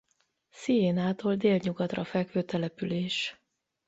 [0.49, 3.41] Sienától délnyugatra fekvő település.